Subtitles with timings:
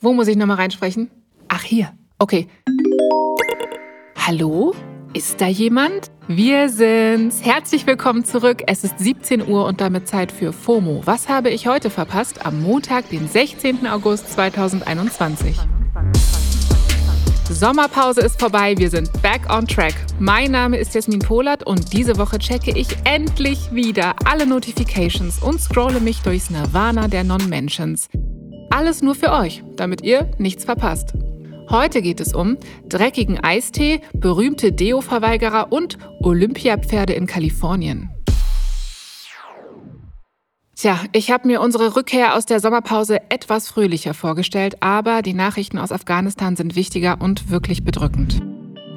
[0.00, 1.10] Wo muss ich nochmal reinsprechen?
[1.48, 1.92] Ach, hier.
[2.20, 2.46] Okay.
[4.16, 4.72] Hallo?
[5.12, 6.12] Ist da jemand?
[6.28, 7.44] Wir sind's.
[7.44, 8.62] Herzlich willkommen zurück.
[8.68, 11.02] Es ist 17 Uhr und damit Zeit für FOMO.
[11.04, 12.46] Was habe ich heute verpasst?
[12.46, 13.88] Am Montag, den 16.
[13.88, 15.56] August 2021.
[17.50, 19.94] Sommerpause ist vorbei, wir sind back on track.
[20.20, 25.60] Mein Name ist Jasmin Polat und diese Woche checke ich endlich wieder alle Notifications und
[25.60, 28.08] scrolle mich durchs Nirvana der Non-Mentions.
[28.70, 31.14] Alles nur für euch, damit ihr nichts verpasst.
[31.70, 32.56] Heute geht es um
[32.88, 38.10] dreckigen Eistee, berühmte Deo-Verweigerer und Olympiapferde in Kalifornien.
[40.76, 45.76] Tja, ich habe mir unsere Rückkehr aus der Sommerpause etwas fröhlicher vorgestellt, aber die Nachrichten
[45.76, 48.40] aus Afghanistan sind wichtiger und wirklich bedrückend.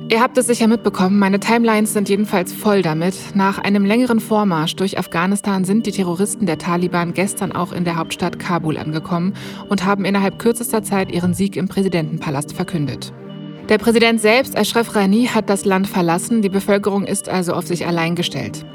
[0.09, 3.15] Ihr habt es sicher mitbekommen, meine Timelines sind jedenfalls voll damit.
[3.33, 7.95] Nach einem längeren Vormarsch durch Afghanistan sind die Terroristen der Taliban gestern auch in der
[7.95, 9.33] Hauptstadt Kabul angekommen
[9.69, 13.13] und haben innerhalb kürzester Zeit ihren Sieg im Präsidentenpalast verkündet.
[13.71, 16.41] Der Präsident selbst, Ashraf Rani, hat das Land verlassen.
[16.41, 18.65] Die Bevölkerung ist also auf sich allein gestellt.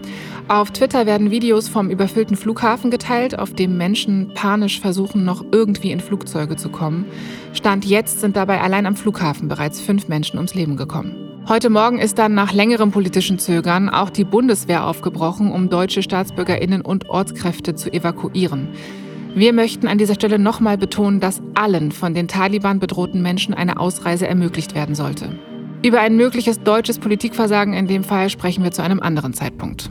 [0.48, 5.91] Auf Twitter werden Videos vom überfüllten Flughafen geteilt, auf dem Menschen panisch versuchen, noch irgendwie
[5.91, 7.05] in Flugzeuge zu kommen.
[7.53, 11.15] Stand jetzt sind dabei allein am Flughafen bereits fünf Menschen ums Leben gekommen.
[11.47, 16.81] Heute Morgen ist dann nach längerem politischen Zögern auch die Bundeswehr aufgebrochen, um deutsche Staatsbürgerinnen
[16.81, 18.71] und Ortskräfte zu evakuieren.
[19.37, 23.78] Wir möchten an dieser Stelle nochmal betonen, dass allen von den Taliban bedrohten Menschen eine
[23.78, 25.39] Ausreise ermöglicht werden sollte.
[25.84, 29.91] Über ein mögliches deutsches Politikversagen in dem Fall sprechen wir zu einem anderen Zeitpunkt.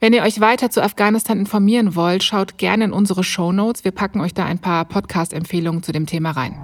[0.00, 3.84] Wenn ihr euch weiter zu Afghanistan informieren wollt, schaut gerne in unsere Show Notes.
[3.84, 6.58] Wir packen euch da ein paar Podcast-Empfehlungen zu dem Thema rein.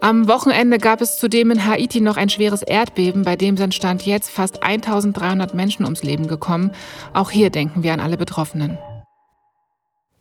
[0.00, 4.04] Am Wochenende gab es zudem in Haiti noch ein schweres Erdbeben, bei dem sind Stand
[4.06, 6.72] jetzt fast 1300 Menschen ums Leben gekommen.
[7.12, 8.76] Auch hier denken wir an alle Betroffenen.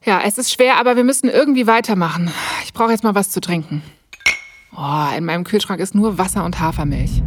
[0.06, 2.31] Ja, es ist schwer, aber wir müssen irgendwie weitermachen.
[2.64, 3.81] Ich brauche jetzt mal was zu trinken.
[4.78, 7.23] Oh, in meinem Kühlschrank ist nur Wasser und Hafermilch.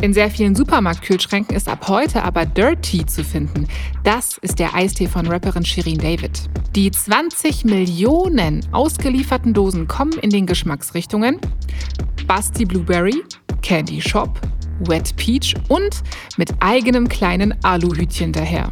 [0.00, 3.66] In sehr vielen Supermarktkühlschränken ist ab heute aber Dirty zu finden.
[4.04, 6.48] Das ist der Eistee von Rapperin Shirin David.
[6.76, 11.40] Die 20 Millionen ausgelieferten Dosen kommen in den Geschmacksrichtungen
[12.28, 13.24] Basti Blueberry,
[13.62, 14.40] Candy Shop,
[14.86, 16.04] Wet Peach und
[16.36, 18.70] mit eigenem kleinen Aluhütchen daher.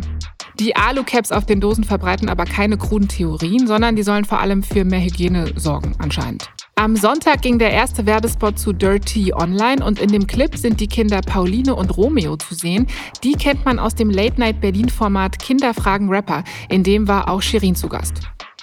[0.58, 4.62] Die Alu-Caps auf den Dosen verbreiten aber keine kruden Theorien, sondern die sollen vor allem
[4.62, 6.48] für mehr Hygiene sorgen, anscheinend.
[6.76, 10.86] Am Sonntag ging der erste Werbespot zu Dirty online und in dem Clip sind die
[10.86, 12.86] Kinder Pauline und Romeo zu sehen.
[13.22, 16.42] Die kennt man aus dem Late-Night-Berlin-Format Kinderfragen Rapper.
[16.70, 18.22] In dem war auch Shirin zu Gast.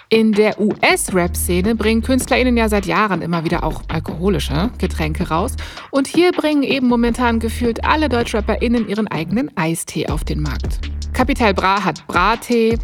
[0.09, 5.55] In der US-Rap-Szene bringen KünstlerInnen ja seit Jahren immer wieder auch alkoholische Getränke raus.
[5.91, 10.79] Und hier bringen eben momentan gefühlt alle DeutschrapperInnen ihren eigenen Eistee auf den Markt.
[11.13, 12.77] Capital Bra hat Brattee,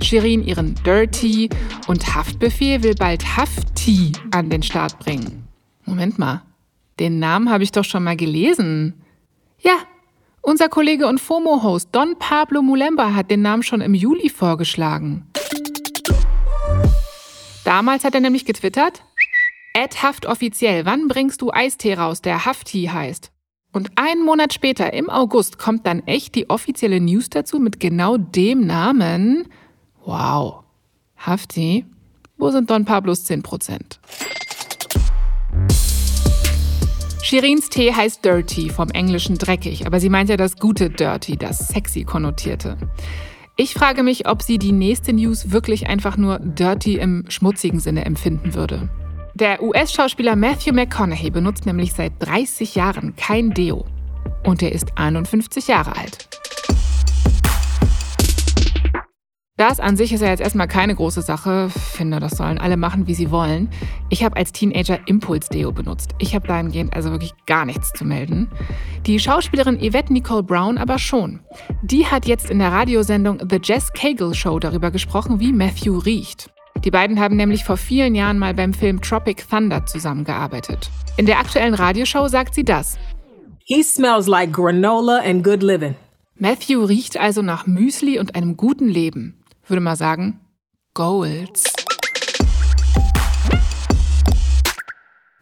[0.00, 1.50] Shirin ihren Dirty
[1.88, 5.48] und Haftbefehl will bald Hafti an den Start bringen.
[5.84, 6.42] Moment mal,
[7.00, 9.02] den Namen habe ich doch schon mal gelesen.
[9.58, 9.78] Ja,
[10.42, 15.26] unser Kollege und FOMO-Host Don Pablo Mulemba hat den Namen schon im Juli vorgeschlagen.
[17.64, 19.02] Damals hat er nämlich getwittert,
[19.74, 23.30] Ed Haft offiziell, wann bringst du Eistee raus, der Hafti heißt?
[23.72, 28.16] Und einen Monat später, im August, kommt dann echt die offizielle News dazu mit genau
[28.16, 29.48] dem Namen.
[30.04, 30.64] Wow.
[31.16, 31.84] Hafti,
[32.36, 33.98] wo sind Don Pablos 10%
[37.22, 41.68] Shirins Tee heißt Dirty, vom Englischen dreckig, aber sie meint ja das gute Dirty, das
[41.68, 42.76] sexy konnotierte.
[43.56, 48.06] Ich frage mich, ob sie die nächste News wirklich einfach nur dirty im schmutzigen Sinne
[48.06, 48.88] empfinden würde.
[49.34, 53.84] Der US-Schauspieler Matthew McConaughey benutzt nämlich seit 30 Jahren kein Deo.
[54.44, 56.28] Und er ist 51 Jahre alt.
[59.56, 61.66] Das an sich ist ja jetzt erstmal keine große Sache.
[61.68, 63.68] Ich finde, das sollen alle machen, wie sie wollen.
[64.08, 66.12] Ich habe als Teenager Impuls-Deo benutzt.
[66.18, 68.48] Ich habe dahingehend also wirklich gar nichts zu melden.
[69.04, 71.40] Die Schauspielerin Yvette Nicole Brown aber schon.
[71.82, 76.50] Die hat jetzt in der Radiosendung The Jess Cagle Show darüber gesprochen, wie Matthew riecht.
[76.84, 80.90] Die beiden haben nämlich vor vielen Jahren mal beim Film Tropic Thunder zusammengearbeitet.
[81.16, 82.98] In der aktuellen Radioshow sagt sie das.
[83.64, 85.94] He smells like granola and good living.
[86.36, 89.40] Matthew riecht also nach Müsli und einem guten Leben
[89.70, 90.40] würde mal sagen,
[90.94, 91.64] Goals.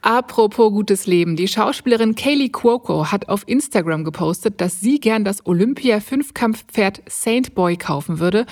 [0.02, 1.34] Apropos gutes Leben.
[1.36, 7.76] Die Schauspielerin Kaylee Cuoco hat auf Instagram gepostet, dass sie gern das Olympia-Fünfkampfpferd Saint Boy
[7.76, 8.46] kaufen würde,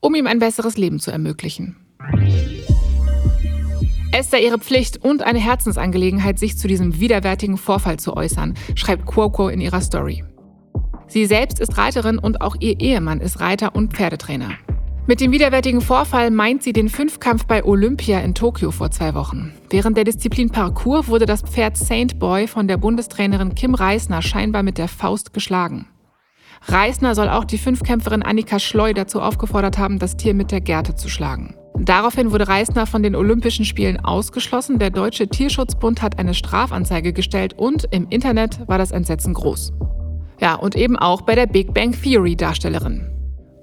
[0.00, 1.76] um ihm ein besseres Leben zu ermöglichen.
[4.20, 9.06] Es sei ihre Pflicht und eine Herzensangelegenheit, sich zu diesem widerwärtigen Vorfall zu äußern, schreibt
[9.06, 10.22] Cuoco in ihrer Story.
[11.06, 14.50] Sie selbst ist Reiterin und auch ihr Ehemann ist Reiter und Pferdetrainer.
[15.06, 19.54] Mit dem widerwärtigen Vorfall meint sie den Fünfkampf bei Olympia in Tokio vor zwei Wochen.
[19.70, 24.62] Während der Disziplin Parkour wurde das Pferd Saint Boy von der Bundestrainerin Kim Reisner scheinbar
[24.62, 25.86] mit der Faust geschlagen.
[26.66, 30.94] Reisner soll auch die Fünfkämpferin Annika Schleu dazu aufgefordert haben, das Tier mit der Gerte
[30.94, 31.54] zu schlagen.
[31.78, 34.78] Daraufhin wurde Reisner von den Olympischen Spielen ausgeschlossen.
[34.78, 39.72] Der Deutsche Tierschutzbund hat eine Strafanzeige gestellt und im Internet war das Entsetzen groß.
[40.40, 43.06] Ja, und eben auch bei der Big Bang Theory Darstellerin.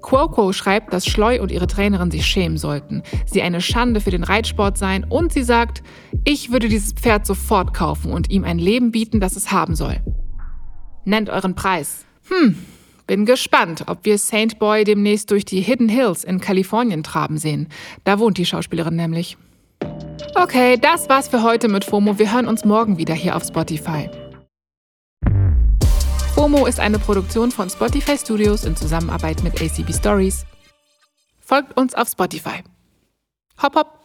[0.00, 4.24] Quoco schreibt, dass Schleu und ihre Trainerin sich schämen sollten, sie eine Schande für den
[4.24, 5.82] Reitsport seien und sie sagt,
[6.24, 10.00] ich würde dieses Pferd sofort kaufen und ihm ein Leben bieten, das es haben soll.
[11.04, 12.04] Nennt euren Preis.
[12.28, 12.56] Hm,
[13.08, 17.66] bin gespannt, ob wir Saint Boy demnächst durch die Hidden Hills in Kalifornien traben sehen.
[18.04, 19.36] Da wohnt die Schauspielerin nämlich.
[20.36, 22.18] Okay, das war's für heute mit FOMO.
[22.20, 24.08] Wir hören uns morgen wieder hier auf Spotify.
[26.34, 30.44] FOMO ist eine Produktion von Spotify Studios in Zusammenarbeit mit ACB Stories.
[31.40, 32.62] Folgt uns auf Spotify.
[33.60, 33.97] Hopp hopp!